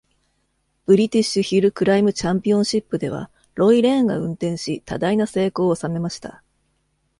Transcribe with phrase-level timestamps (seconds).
[0.87, 6.41] ブリティッシュ・ヒル・クライム・チャンピオンシップでは、ロイ・レーンが運転し多大な成功を収めました。